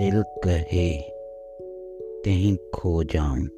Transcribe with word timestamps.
दिल 0.00 0.22
कहे, 0.22 0.98
कहीं 2.24 2.56
खो 2.74 3.04
जाऊँ। 3.04 3.48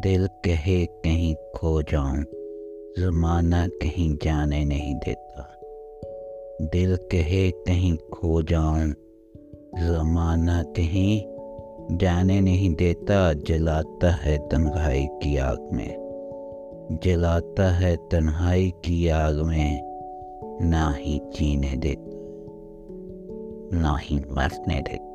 दिल 0.00 0.26
कहे, 0.26 0.86
कहीं 0.86 1.34
खो 1.34 1.82
जाऊँ। 1.82 2.22
जमाना 2.98 3.68
कहीं 3.68 4.16
जाने 4.22 4.64
नहीं 4.64 4.94
देता। 4.94 5.60
दिल 6.62 6.96
कहे, 6.96 7.50
कहीं 7.50 7.96
खो 7.96 8.42
जाऊँ। 8.42 8.90
जमाना 9.78 10.62
कहीं 10.62 11.22
जाने 11.96 12.40
नहीं 12.40 12.74
देता। 12.74 13.32
जलाता 13.32 14.10
है 14.10 14.48
तन्हाई 14.48 15.06
की 15.06 15.36
आग 15.36 15.68
में। 15.72 15.96
जलाता 17.04 17.70
है 17.70 17.96
तन्हाई 17.96 18.70
की 18.70 19.08
आग 19.08 19.36
में। 19.36 19.80
ना 20.62 20.94
ही 20.98 21.20
जीने 21.32 21.76
देता 21.76 22.08
ना 23.80 23.96
ही 23.98 24.16
मरने 24.16 24.80
देता 24.80 25.07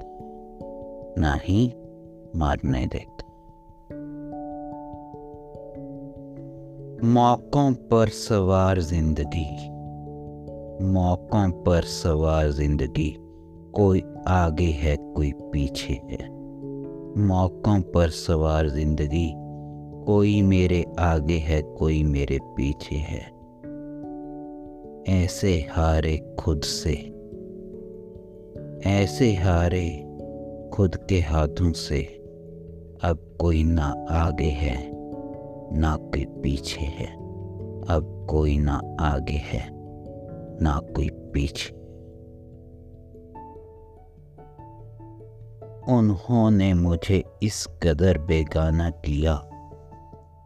ना 1.18 1.34
ही 1.44 1.74
मारने 2.36 2.86
देता। 2.86 3.12
मौकों 7.08 7.72
पर 7.74 8.10
सवार 8.10 8.80
ज़िंदगी, 8.80 9.70
मौकों 10.86 11.50
पर 11.64 11.84
सवार 11.84 12.50
ज़िंदगी, 12.52 13.16
कोई 13.74 14.04
आगे 14.28 14.70
है, 14.72 14.96
कोई 14.96 15.32
पीछे 15.32 15.94
है। 15.94 16.30
मौकों 17.18 17.82
पर 17.82 18.10
सवार 18.10 18.70
ज़िंदगी, 18.70 19.32
कोई 20.06 20.42
मेरे 20.42 20.86
आगे 21.00 21.38
है, 21.38 21.62
कोई 21.62 22.04
मेरे 22.04 22.40
पीछे 22.42 22.96
है। 22.96 23.22
ऐसे 25.24 25.54
हारे 25.72 26.36
खुद 26.40 26.62
से, 26.62 26.94
ऐसे 28.90 29.34
हारे 29.34 29.86
खुद 30.74 30.96
के 31.10 31.20
हाथों 31.20 31.72
से 31.72 32.02
अब 33.04 33.38
कोई 33.42 33.64
ना 33.64 34.06
आगे 34.10 34.50
है, 34.50 34.92
ना 35.80 35.96
कोई 35.96 36.26
पीछे 36.26 36.82
है। 36.82 37.08
अब 37.90 38.28
कोई 38.30 38.58
ना 38.58 38.82
आगे 39.00 39.38
है, 39.38 39.70
ना 40.64 40.80
कोई 40.96 41.10
पीछे। 41.10 41.74
उन्होंने 45.94 46.74
मुझे 46.74 47.24
इस 47.44 47.68
कदर 47.84 48.18
बेगाना 48.18 48.90
किया। 48.90 49.36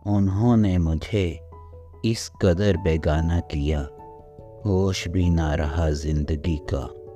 उन्होंने 0.08 0.78
मुझे 0.78 1.40
इस 2.06 2.32
कदर 2.42 2.78
बेगाना 2.78 3.40
किया। 3.40 3.80
होश 4.66 5.08
भी 5.08 5.30
ना 5.30 5.56
रहा 5.56 5.90
ज़िंदगी 5.90 6.58
का। 6.74 7.07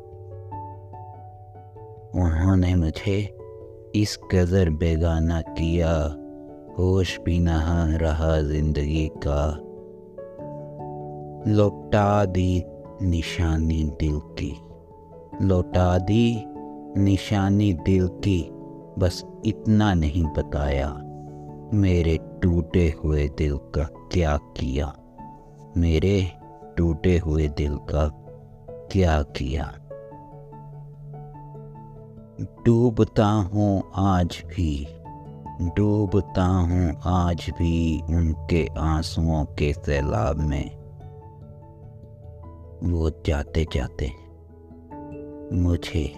उन्होंने 2.22 2.76
मुझे 2.76 3.38
इस 3.96 4.20
कदर 4.32 4.70
बेगाना 4.70 5.42
किया। 5.42 6.18
होश 6.80 7.20
भी 7.26 7.40
नहा 7.40 7.96
रहा 7.96 8.42
ज़िंदगी 8.42 9.12
का। 9.28 9.58
लौटा 11.52 12.26
दी 12.26 12.64
निशानी 13.02 13.84
दिल 13.84 14.20
की। 14.20 14.58
लौटा 15.46 15.98
दी 15.98 16.44
निशानी 16.98 17.74
दिल 17.74 18.08
की। 18.08 18.50
बस 19.00 19.26
इतना 19.46 19.94
नहीं 19.94 20.26
बताया। 20.26 20.90
मेरे 21.74 22.20
टूटे 22.44 22.94
हुए 23.04 23.28
दिल 23.38 23.58
का 23.58 23.84
क्या 24.12 24.38
किया? 24.38 24.94
मेरे 25.78 26.32
टूटे 26.78 27.18
हुए 27.18 27.48
दिल 27.48 27.76
का 27.76 28.08
क्या 28.92 29.22
किया? 29.22 29.81
डूबता 32.42 33.26
हूँ 33.26 33.92
आज 33.96 34.44
भी। 34.46 34.88
डूबता 35.62 36.46
हूँ 36.46 37.02
आज 37.06 37.50
भी 37.50 38.02
उनके 38.02 38.68
आंसुओं 38.78 39.46
के 39.46 39.74
सैलाब 39.74 40.40
में। 40.40 40.76
वो 42.84 43.10
जाते 43.26 43.66
जाते 43.76 44.12
मुझे 45.56 46.14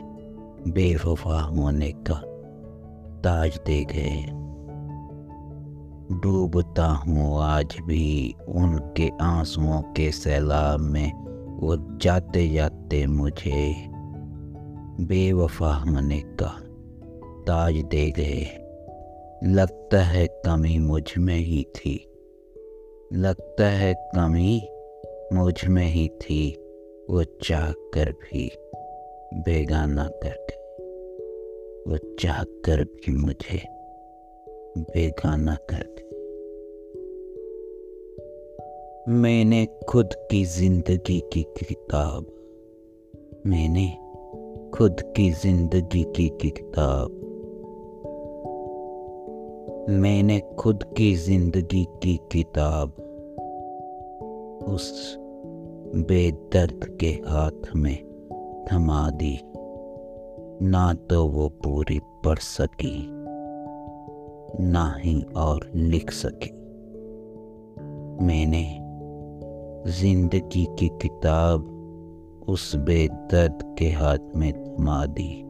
बेवफा 0.67 1.41
होने 1.41 1.91
का 1.91 2.21
ताज 3.21 3.57
दे 3.57 3.85
गए। 3.85 4.21
डूबता 6.19 6.87
हूँ 6.87 7.41
आज 7.41 7.77
भी 7.81 8.35
उनके 8.49 9.09
आंसुओं 9.21 9.81
के 9.81 10.11
सैलाब 10.11 10.79
में। 10.79 11.13
वो 11.59 11.97
जाते 12.01 12.49
जाते 12.49 13.05
मुझे 13.07 13.92
बेवफा 15.01 15.73
होने 15.73 16.19
का 16.19 16.59
ताज 17.47 17.75
दे 17.75 18.11
गए 18.11 18.43
लगता 19.43 20.03
है 20.03 20.27
कमी 20.27 20.79
मुझमें 20.79 21.37
ही 21.37 21.63
थी। 21.63 21.95
लगता 23.13 23.69
है 23.69 23.93
कमी 23.93 24.69
मुझमें 25.33 25.85
ही 25.85 26.07
थी। 26.07 26.51
वो 27.09 27.23
चाह 27.23 27.71
कर 27.71 28.11
भी 28.11 28.51
बेगाना 29.33 30.07
कर 30.07 30.45
गए 30.49 30.61
वो 31.87 32.15
चाह 32.19 32.43
कर 32.43 32.83
भी 32.83 33.11
मुझे 33.17 33.61
बेगाना 34.79 35.55
कर 35.55 35.83
गए 35.87 35.93
मैंने 39.09 39.67
खुद 39.89 40.09
की 40.31 40.45
ज़िंदगी 40.45 41.19
की 41.33 41.43
किताब, 41.43 42.25
मैंने 43.45 43.97
खुद 44.73 45.01
की 45.15 45.29
ज़िंदगी 45.31 46.03
की 46.03 46.27
किताब। 46.39 47.09
मैंने 49.89 50.39
खुद 50.59 50.83
की 50.97 51.15
ज़िंदगी 51.15 51.83
की 52.03 52.15
किताब 52.31 52.89
उस 54.67 55.17
बेदर्द 55.95 56.97
के 56.99 57.07
हाथ 57.07 57.75
में 57.75 57.95
थमा 58.71 59.09
दी। 59.09 59.39
ना 60.61 60.93
तो 60.93 61.25
वो 61.27 61.49
पूरी 61.49 61.99
पढ़ 62.25 62.39
सकी, 62.39 62.95
ना 64.63 64.95
ही 64.99 65.21
और 65.37 65.69
लिख 65.75 66.11
सकी। 66.11 66.51
मैंने 68.25 68.65
ज़िंदगी 69.91 70.65
की 70.79 70.87
किताब 70.87 71.72
उस 72.47 72.75
बेदर्द 72.75 73.59
के 73.79 73.89
हाथ 73.91 74.35
में 74.35 74.51
थमा 74.53 75.05
दी। 75.05 75.43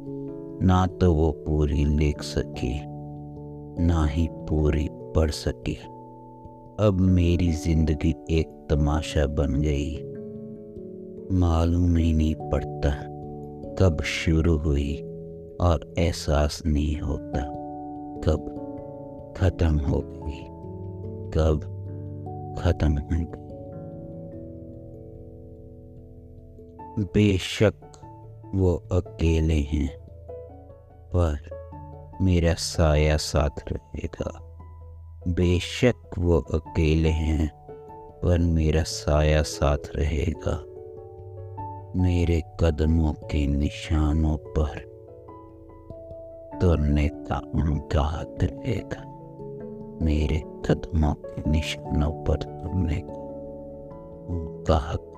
ना 0.66 0.86
तो 1.02 1.14
वो 1.14 1.32
पूरी 1.32 1.86
लिख 1.86 2.22
सकी, 2.24 2.74
ना 3.86 4.06
ही 4.06 4.28
पूरी 4.50 4.88
पढ़ 5.16 5.32
सकी। 5.32 5.76
अब 6.80 7.00
मेरी 7.10 7.52
ज़िंदगी 7.54 8.14
एक 8.32 8.48
तमाशा 8.70 9.26
बन 9.28 9.62
गई। 9.62 9.94
मालूम 11.40 11.96
ही 11.98 12.14
नहीं 12.14 12.36
पड़ता 12.52 12.90
कब 13.80 14.02
शुरू 14.04 14.58
हुई 14.58 14.96
और 15.62 15.94
एहसास 15.98 16.62
नहीं 16.66 17.00
होता 17.00 17.44
कब 18.26 18.50
खत्म 19.38 19.78
हो 19.80 20.02
गई, 20.06 20.44
कब 21.34 21.70
खत्म 22.60 22.92
हो 22.94 23.08
गई। 23.12 23.43
बेशक 27.00 27.74
वो 28.56 28.84
अकेले 28.92 29.54
हैं, 29.54 29.98
पर 31.16 31.50
मेरा 32.22 32.54
साया 32.54 33.18
साथ 33.18 33.72
रहेगा। 33.72 34.58
बेशक 35.28 35.96
वो 36.20 36.40
अकेले 36.40 37.10
हैं, 37.10 37.52
पर 38.24 38.38
मेरा 38.40 38.84
साया 38.84 39.42
साथ 39.42 39.78
रहेगा। 39.96 40.64
मेरे 42.02 42.44
कदमों 42.60 43.14
के 43.14 43.48
निशानों 43.48 44.38
पर 44.38 44.94
तुरने 46.62 47.08
का 47.08 47.38
उनका 47.38 48.02
हाथ 48.02 48.44
रहेगा। 48.44 49.14
मेरे 50.06 50.44
कदमों 50.66 51.14
के 51.14 51.50
निशानों 51.50 52.24
पर 52.24 52.36
तुरने 52.36 53.02
का 53.02 53.24
उनका 54.30 54.78
हक 54.78 55.13